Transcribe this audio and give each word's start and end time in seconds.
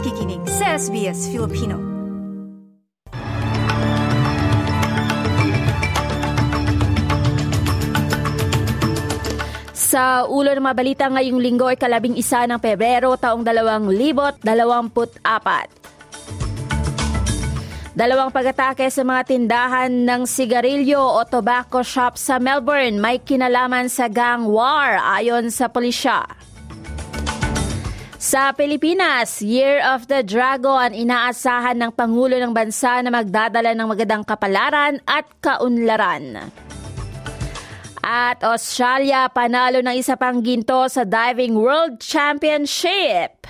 nakikinig 0.00 0.40
sa 0.48 0.80
SBS 0.80 1.28
Filipino. 1.28 1.76
Sa 9.76 10.24
ulo 10.24 10.56
ng 10.56 10.64
mga 10.64 10.72
balita 10.80 11.04
ngayong 11.04 11.36
linggo 11.36 11.68
ay 11.68 11.76
kalabing 11.76 12.16
isa 12.16 12.48
ng 12.48 12.56
Pebrero 12.56 13.12
taong 13.20 13.44
2024. 13.44 14.40
Dalawang 17.92 18.32
pag-atake 18.32 18.88
sa 18.88 19.04
mga 19.04 19.22
tindahan 19.28 19.92
ng 19.92 20.24
sigarilyo 20.24 20.96
o 20.96 21.28
tobacco 21.28 21.84
shop 21.84 22.16
sa 22.16 22.40
Melbourne 22.40 22.96
may 22.96 23.20
kinalaman 23.20 23.92
sa 23.92 24.08
gang 24.08 24.48
war 24.48 24.96
ayon 25.20 25.52
sa 25.52 25.68
pulisya. 25.68 26.49
Sa 28.20 28.52
Pilipinas, 28.52 29.40
Year 29.40 29.80
of 29.80 30.04
the 30.12 30.20
Dragon, 30.20 30.92
inaasahan 30.92 31.80
ng 31.80 31.88
Pangulo 31.96 32.36
ng 32.36 32.52
Bansa 32.52 33.00
na 33.00 33.08
magdadala 33.08 33.72
ng 33.72 33.88
magandang 33.88 34.28
kapalaran 34.28 35.00
at 35.08 35.24
kaunlaran. 35.40 36.52
At 38.04 38.44
Australia, 38.44 39.24
panalo 39.32 39.80
ng 39.80 39.96
isa 39.96 40.20
pang 40.20 40.44
ginto 40.44 40.84
sa 40.92 41.08
Diving 41.08 41.56
World 41.56 41.96
Championship. 41.96 43.40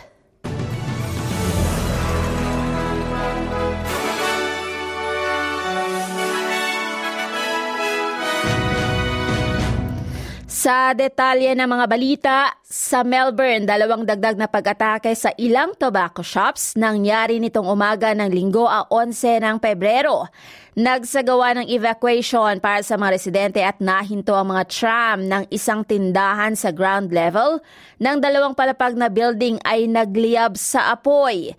Sa 10.47 10.95
detalye 10.95 11.59
ng 11.59 11.67
mga 11.67 11.87
balita, 11.91 12.60
sa 12.71 13.03
Melbourne, 13.03 13.67
dalawang 13.67 14.07
dagdag 14.07 14.39
na 14.39 14.47
pag-atake 14.47 15.11
sa 15.19 15.35
ilang 15.35 15.75
tobacco 15.75 16.23
shops 16.23 16.79
nangyari 16.79 17.43
nitong 17.43 17.67
umaga 17.67 18.15
ng 18.15 18.31
linggo 18.31 18.63
a 18.71 18.87
11 18.87 19.43
ng 19.43 19.57
Pebrero. 19.59 20.31
Nagsagawa 20.79 21.59
ng 21.59 21.67
evacuation 21.67 22.63
para 22.63 22.87
sa 22.87 22.95
mga 22.95 23.11
residente 23.11 23.59
at 23.59 23.83
nahinto 23.83 24.39
ang 24.39 24.55
mga 24.55 24.65
tram 24.71 25.19
ng 25.27 25.51
isang 25.51 25.83
tindahan 25.83 26.55
sa 26.55 26.71
ground 26.71 27.11
level 27.11 27.59
ng 27.99 28.17
dalawang 28.23 28.55
palapag 28.55 28.95
na 28.95 29.11
building 29.11 29.59
ay 29.67 29.91
nagliyab 29.91 30.55
sa 30.55 30.95
apoy. 30.95 31.51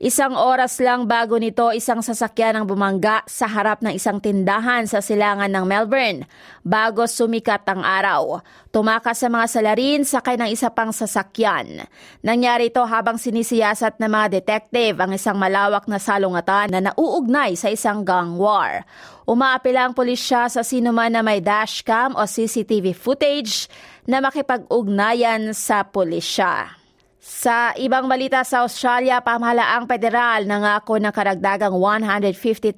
Isang 0.00 0.32
oras 0.32 0.80
lang 0.80 1.04
bago 1.04 1.36
nito, 1.36 1.74
isang 1.76 2.00
sasakyan 2.00 2.56
ang 2.56 2.64
bumangga 2.64 3.20
sa 3.28 3.44
harap 3.44 3.84
ng 3.84 3.92
isang 3.92 4.16
tindahan 4.16 4.88
sa 4.88 5.04
silangan 5.04 5.52
ng 5.52 5.66
Melbourne 5.66 6.24
bago 6.64 7.04
sumikat 7.04 7.68
ang 7.68 7.84
araw. 7.84 8.40
Tumakas 8.72 9.20
sa 9.20 9.28
mga 9.28 9.46
salarin 9.50 10.06
sakay 10.08 10.40
ng 10.40 10.48
isa 10.60 10.68
pang 10.68 10.92
sasakyan. 10.92 11.88
Nangyari 12.20 12.68
ito 12.68 12.84
habang 12.84 13.16
sinisiyasat 13.16 13.96
ng 13.96 14.12
mga 14.12 14.26
detective 14.36 15.00
ang 15.00 15.16
isang 15.16 15.40
malawak 15.40 15.88
na 15.88 15.96
salungatan 15.96 16.76
na 16.76 16.92
nauugnay 16.92 17.56
sa 17.56 17.72
isang 17.72 18.04
gang 18.04 18.36
war. 18.36 18.84
Umaapila 19.24 19.88
ang 19.88 19.96
pulisya 19.96 20.52
sa 20.52 20.60
sinuman 20.60 21.16
na 21.16 21.24
may 21.24 21.40
dashcam 21.40 22.12
o 22.12 22.28
CCTV 22.28 22.92
footage 22.92 23.72
na 24.04 24.20
makipag-ugnayan 24.20 25.56
sa 25.56 25.80
pulisya. 25.80 26.79
Sa 27.20 27.76
ibang 27.76 28.08
balita 28.08 28.40
sa 28.48 28.64
Australia, 28.64 29.20
pamahalaang 29.20 29.84
federal 29.84 30.48
nangako 30.48 30.96
ng 30.96 31.12
karagdagang 31.12 31.76
$150,000 31.76 32.72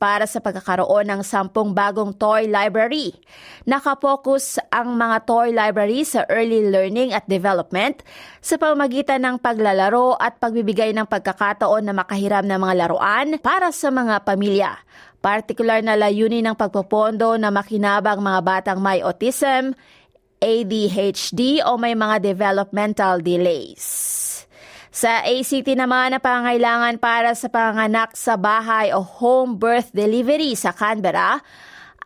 para 0.00 0.24
sa 0.24 0.40
pagkakaroon 0.40 1.04
ng 1.04 1.20
sampung 1.20 1.76
bagong 1.76 2.16
toy 2.16 2.48
library. 2.48 3.12
Nakapokus 3.68 4.56
ang 4.72 4.96
mga 4.96 5.28
toy 5.28 5.52
library 5.52 6.08
sa 6.08 6.24
early 6.32 6.64
learning 6.72 7.12
at 7.12 7.28
development 7.28 8.00
sa 8.40 8.56
pamamagitan 8.56 9.20
ng 9.20 9.36
paglalaro 9.36 10.16
at 10.16 10.40
pagbibigay 10.40 10.96
ng 10.96 11.04
pagkakataon 11.04 11.84
na 11.84 11.92
makahiram 11.92 12.48
ng 12.48 12.56
mga 12.56 12.88
laruan 12.88 13.36
para 13.44 13.68
sa 13.68 13.92
mga 13.92 14.24
pamilya. 14.24 14.80
Partikular 15.20 15.84
na 15.84 15.92
layunin 15.92 16.40
ng 16.40 16.56
pagpopondo 16.56 17.36
na 17.36 17.52
makinabang 17.52 18.24
mga 18.24 18.40
batang 18.40 18.80
may 18.80 19.04
autism, 19.04 19.76
ADHD 20.40 21.64
o 21.64 21.80
may 21.80 21.96
mga 21.96 22.22
developmental 22.22 23.24
delays. 23.24 23.84
Sa 24.96 25.20
ACT 25.20 25.76
naman 25.76 26.16
na 26.16 26.20
pangailangan 26.24 26.96
para 26.96 27.36
sa 27.36 27.52
panganak 27.52 28.16
sa 28.16 28.40
bahay 28.40 28.96
o 28.96 29.04
home 29.04 29.60
birth 29.60 29.92
delivery 29.92 30.56
sa 30.56 30.72
Canberra 30.72 31.44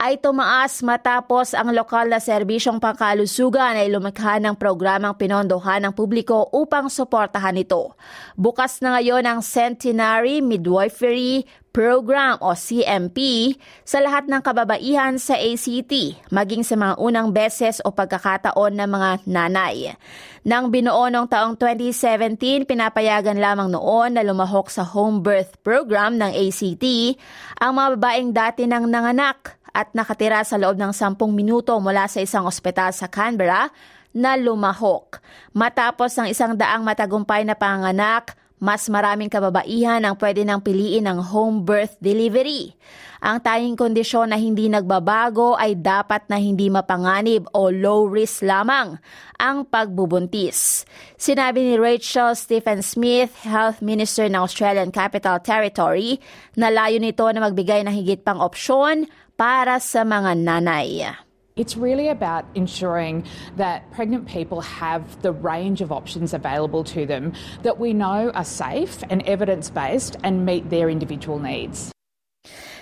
ay 0.00 0.16
tumaas 0.16 0.80
matapos 0.80 1.52
ang 1.52 1.76
lokal 1.76 2.08
na 2.08 2.16
serbisyong 2.16 2.80
pangkalusugan 2.80 3.76
ay 3.76 3.92
lumikha 3.92 4.40
ng 4.40 4.56
programang 4.56 5.12
pinondohan 5.12 5.84
ng 5.84 5.92
publiko 5.92 6.48
upang 6.56 6.88
suportahan 6.88 7.60
ito. 7.60 7.92
Bukas 8.32 8.80
na 8.80 8.96
ngayon 8.96 9.28
ang 9.28 9.44
Centenary 9.44 10.40
Midwifery 10.40 11.44
Program 11.70 12.34
o 12.42 12.50
CMP 12.50 13.54
sa 13.86 14.02
lahat 14.02 14.26
ng 14.26 14.42
kababaihan 14.42 15.22
sa 15.22 15.38
ACT, 15.38 16.18
maging 16.34 16.66
sa 16.66 16.74
mga 16.74 16.98
unang 16.98 17.30
beses 17.30 17.78
o 17.86 17.94
pagkakataon 17.94 18.74
ng 18.74 18.90
mga 18.90 19.10
nanay. 19.30 19.94
Nang 20.42 20.74
binuo 20.74 21.06
noong 21.06 21.30
taong 21.30 21.54
2017, 21.54 22.66
pinapayagan 22.66 23.38
lamang 23.38 23.70
noon 23.70 24.18
na 24.18 24.26
lumahok 24.26 24.66
sa 24.66 24.82
home 24.82 25.22
birth 25.22 25.62
program 25.62 26.18
ng 26.18 26.34
ACT 26.34 27.14
ang 27.62 27.78
mga 27.78 27.88
babaeng 27.94 28.30
dati 28.34 28.66
nang 28.66 28.90
nanganak 28.90 29.54
at 29.70 29.94
nakatira 29.94 30.42
sa 30.42 30.58
loob 30.58 30.74
ng 30.74 30.90
10 30.90 31.14
minuto 31.30 31.78
mula 31.78 32.10
sa 32.10 32.18
isang 32.18 32.50
ospital 32.50 32.90
sa 32.90 33.06
Canberra 33.06 33.70
na 34.10 34.34
lumahok. 34.34 35.22
Matapos 35.54 36.18
ang 36.18 36.26
isang 36.26 36.58
daang 36.58 36.82
matagumpay 36.82 37.46
na 37.46 37.54
panganak, 37.54 38.34
mas 38.60 38.86
maraming 38.92 39.32
kababaihan 39.32 40.04
ang 40.04 40.20
pwede 40.20 40.44
nang 40.44 40.60
piliin 40.60 41.08
ng 41.08 41.18
home 41.32 41.64
birth 41.64 41.96
delivery. 41.98 42.76
Ang 43.24 43.40
tayong 43.40 43.76
kondisyon 43.76 44.32
na 44.32 44.36
hindi 44.36 44.68
nagbabago 44.68 45.56
ay 45.56 45.76
dapat 45.80 46.28
na 46.28 46.36
hindi 46.36 46.68
mapanganib 46.68 47.48
o 47.56 47.72
low 47.72 48.08
risk 48.08 48.44
lamang 48.44 49.00
ang 49.40 49.64
pagbubuntis. 49.64 50.84
Sinabi 51.16 51.64
ni 51.64 51.74
Rachel 51.80 52.36
Stephen 52.36 52.84
Smith, 52.84 53.32
Health 53.44 53.80
Minister 53.80 54.28
ng 54.28 54.40
Australian 54.40 54.92
Capital 54.92 55.40
Territory, 55.40 56.20
na 56.56 56.68
layo 56.68 57.00
nito 57.00 57.24
na 57.32 57.44
magbigay 57.44 57.84
ng 57.84 57.92
higit 57.96 58.20
pang 58.20 58.40
opsyon 58.40 59.08
para 59.40 59.80
sa 59.80 60.04
mga 60.04 60.36
nanay. 60.36 61.29
It's 61.60 61.76
really 61.76 62.08
about 62.08 62.48
ensuring 62.56 63.28
that 63.60 63.84
pregnant 63.92 64.24
people 64.24 64.64
have 64.64 65.04
the 65.20 65.28
range 65.28 65.84
of 65.84 65.92
options 65.92 66.32
available 66.32 66.88
to 66.96 67.04
them 67.04 67.36
that 67.60 67.76
we 67.76 67.92
know 67.92 68.32
are 68.32 68.48
safe 68.48 69.04
and 69.12 69.20
evidence 69.28 69.68
based 69.68 70.16
and 70.24 70.48
meet 70.48 70.72
their 70.72 70.88
individual 70.88 71.36
needs. 71.36 71.92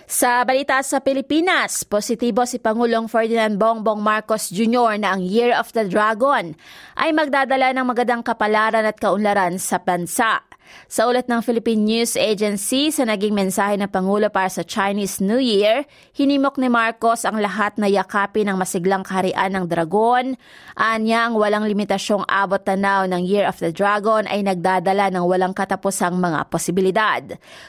Sa 0.08 0.40
balita 0.40 0.80
sa 0.80 1.04
Pilipinas, 1.04 1.84
positibo 1.84 2.48
si 2.48 2.56
Pangulong 2.56 3.12
Ferdinand 3.12 3.60
Bongbong 3.60 4.00
Marcos 4.00 4.48
Jr. 4.48 4.96
na 4.96 5.12
ang 5.12 5.20
Year 5.20 5.52
of 5.52 5.68
the 5.76 5.84
Dragon 5.84 6.56
ay 6.96 7.12
magdadala 7.12 7.76
ng 7.76 7.84
magandang 7.84 8.24
kapalaran 8.24 8.88
at 8.88 8.96
kaunlaran 8.96 9.60
sa 9.60 9.76
bansa. 9.82 10.47
Sa 10.88 11.04
ulat 11.04 11.28
ng 11.28 11.44
Philippine 11.44 11.84
News 11.84 12.16
Agency 12.16 12.88
sa 12.88 13.04
naging 13.04 13.36
mensahe 13.36 13.76
ng 13.76 13.92
Pangulo 13.92 14.32
para 14.32 14.48
sa 14.48 14.64
Chinese 14.64 15.20
New 15.20 15.36
Year, 15.36 15.84
hinimok 16.16 16.56
ni 16.56 16.72
Marcos 16.72 17.28
ang 17.28 17.36
lahat 17.36 17.76
na 17.76 17.86
yakapin 17.90 18.48
ng 18.48 18.56
masiglang 18.56 19.04
kaharian 19.04 19.52
ng 19.52 19.64
dragon. 19.68 20.34
Anya 20.76 21.28
ang 21.28 21.36
walang 21.36 21.68
limitasyong 21.68 22.24
abot 22.24 22.60
tanaw 22.60 23.04
ng 23.08 23.22
Year 23.24 23.44
of 23.44 23.60
the 23.60 23.68
Dragon 23.68 24.24
ay 24.28 24.40
nagdadala 24.44 25.12
ng 25.12 25.24
walang 25.28 25.52
katapusang 25.52 26.16
mga 26.16 26.48
posibilidad. 26.48 27.22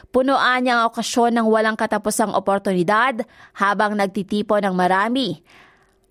Punuan 0.09 0.63
niya 0.63 0.79
ang 0.79 0.93
okasyon 0.93 1.39
ng 1.39 1.47
walang 1.51 1.75
katapusang 1.75 2.31
oportunidad 2.31 3.23
habang 3.55 3.99
nagtitipo 3.99 4.57
ng 4.57 4.75
marami 4.75 5.39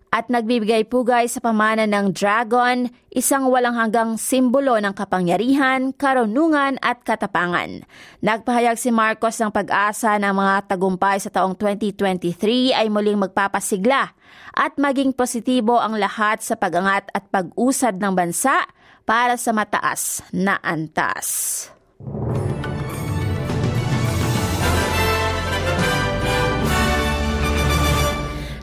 at 0.08 0.32
nagbibigay 0.32 0.88
pugay 0.88 1.28
sa 1.28 1.38
pamana 1.38 1.84
ng 1.84 2.16
dragon, 2.16 2.88
isang 3.12 3.46
walang 3.52 3.76
hanggang 3.76 4.16
simbolo 4.16 4.80
ng 4.80 4.96
kapangyarihan, 4.96 5.92
karunungan 5.92 6.80
at 6.80 7.04
katapangan. 7.04 7.84
Nagpahayag 8.24 8.80
si 8.80 8.88
Marcos 8.88 9.36
ng 9.38 9.52
pag-asa 9.52 10.16
ng 10.16 10.32
mga 10.32 10.54
tagumpay 10.68 11.20
sa 11.20 11.28
taong 11.28 11.54
2023 11.54 12.72
ay 12.72 12.88
muling 12.88 13.20
magpapasigla 13.28 14.16
at 14.56 14.72
maging 14.80 15.12
positibo 15.12 15.76
ang 15.76 15.94
lahat 15.94 16.40
sa 16.40 16.56
pag-angat 16.56 17.12
at 17.12 17.28
pag-usad 17.28 18.00
ng 18.00 18.12
bansa 18.16 18.64
para 19.08 19.36
sa 19.36 19.56
mataas 19.56 20.20
na 20.32 20.60
antas. 20.60 21.77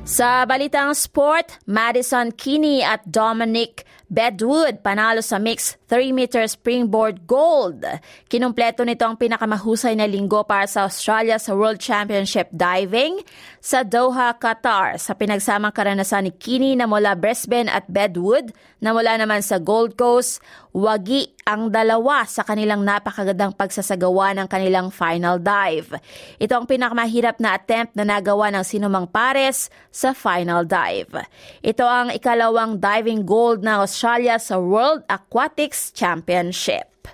Sa 0.05 0.45
balitang 0.45 0.93
sport, 0.93 1.57
Madison 1.65 2.29
Kini 2.29 2.85
at 2.85 3.01
Dominic 3.09 3.89
Bedwood 4.05 4.85
panalo 4.85 5.25
sa 5.25 5.41
mixed 5.41 5.81
3-meter 5.89 6.45
springboard 6.45 7.25
gold. 7.25 7.81
Kinumpleto 8.29 8.85
nito 8.85 9.01
ang 9.01 9.17
pinakamahusay 9.17 9.97
na 9.97 10.05
linggo 10.05 10.45
para 10.45 10.69
sa 10.69 10.85
Australia 10.85 11.41
sa 11.41 11.57
World 11.57 11.81
Championship 11.81 12.49
Diving 12.53 13.21
sa 13.61 13.81
Doha, 13.81 14.37
Qatar 14.37 15.01
sa 15.01 15.17
pinagsamang 15.17 15.73
karanasan 15.73 16.29
ni 16.29 16.31
Kini 16.33 16.77
na 16.77 16.85
mula 16.85 17.17
Brisbane 17.17 17.69
at 17.69 17.89
Bedwood 17.89 18.53
na 18.77 18.93
mula 18.93 19.17
naman 19.17 19.41
sa 19.41 19.57
Gold 19.57 19.97
Coast, 19.97 20.37
wagi 20.69 21.33
ang 21.49 21.73
dalawa 21.73 22.25
sa 22.29 22.45
kanilang 22.45 22.85
napakagandang 22.85 23.57
pagsasagawa 23.57 24.37
ng 24.37 24.47
kanilang 24.49 24.93
final 24.93 25.41
dive. 25.41 25.97
Ito 26.37 26.53
ang 26.53 26.65
pinakamahirap 26.69 27.41
na 27.41 27.57
attempt 27.57 27.97
na 27.97 28.05
nagawa 28.05 28.53
ng 28.53 28.61
sinumang 28.61 29.09
pares 29.09 29.73
sa 29.89 30.13
final 30.13 30.65
dive. 30.65 31.25
Ito 31.65 31.85
ang 31.85 32.13
ikalawang 32.13 32.77
diving 32.77 33.25
gold 33.25 33.65
ng 33.65 33.81
Australia 33.81 33.94
sa 34.39 34.59
World 34.59 35.07
Aquatics 35.07 35.95
Championship. 35.95 37.07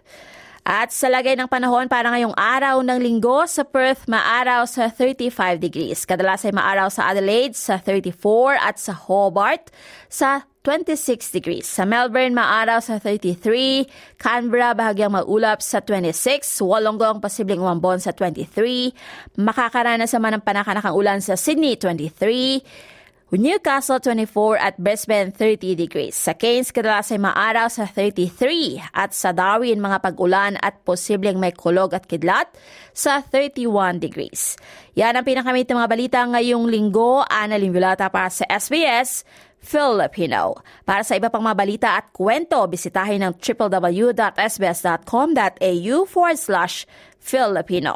At 0.61 0.93
sa 0.93 1.09
lagay 1.09 1.33
ng 1.41 1.49
panahon 1.49 1.89
para 1.89 2.13
ngayong 2.13 2.37
araw 2.37 2.85
ng 2.85 3.01
linggo 3.01 3.49
sa 3.49 3.65
Perth, 3.65 4.05
maaraw 4.05 4.69
sa 4.69 4.93
35 4.93 5.57
degrees. 5.57 6.05
Kadalas 6.05 6.45
ay 6.45 6.53
maaraw 6.53 6.85
sa 6.93 7.09
Adelaide 7.09 7.57
sa 7.57 7.81
34 7.81 8.61
at 8.61 8.77
sa 8.77 8.93
Hobart 8.93 9.73
sa 10.05 10.45
26 10.61 11.33
degrees. 11.33 11.65
Sa 11.65 11.89
Melbourne, 11.89 12.37
maaraw 12.37 12.77
sa 12.77 13.01
33. 13.01 13.89
Canberra, 14.21 14.77
bahagyang 14.77 15.17
maulap 15.17 15.65
sa 15.65 15.81
26. 15.81 16.61
Wollongong, 16.61 17.17
posibleng 17.17 17.57
umambon 17.57 17.97
sa 17.97 18.13
23. 18.13 19.41
Makakaranas 19.41 20.13
naman 20.13 20.37
ng 20.37 20.43
panakanakang 20.45 20.93
ulan 20.93 21.25
sa 21.25 21.33
Sydney, 21.33 21.73
23. 21.73 23.00
Newcastle 23.39 24.03
24 24.03 24.59
at 24.59 24.75
Brisbane 24.75 25.31
30 25.31 25.79
degrees. 25.79 26.19
Sa 26.19 26.35
Cairns, 26.35 26.75
kadalas 26.75 27.15
ay 27.15 27.19
maaraw 27.23 27.71
sa 27.71 27.87
33 27.87 28.91
at 28.91 29.15
sa 29.15 29.31
Darwin 29.31 29.79
mga 29.79 30.03
pag-ulan 30.03 30.59
at 30.59 30.83
posibleng 30.83 31.39
may 31.39 31.55
kulog 31.55 31.95
at 31.95 32.11
kidlat 32.11 32.51
sa 32.91 33.23
31 33.23 34.03
degrees. 34.03 34.59
Yan 34.99 35.15
ang 35.15 35.23
pinakamit 35.23 35.63
ng 35.63 35.79
mga 35.79 35.87
balita 35.87 36.27
ngayong 36.27 36.67
linggo. 36.67 37.23
Ana 37.23 37.55
Limbulata 37.55 38.11
para 38.11 38.27
sa 38.27 38.43
SBS 38.51 39.23
Filipino. 39.63 40.59
Para 40.83 41.07
sa 41.07 41.15
iba 41.15 41.31
pang 41.31 41.47
mga 41.47 41.55
balita 41.55 41.95
at 41.95 42.11
kwento, 42.11 42.59
bisitahin 42.67 43.23
ang 43.23 43.39
www.sbs.com.au 43.39 45.95
forward 46.03 46.35
slash 46.35 46.83
Filipino. 47.15 47.95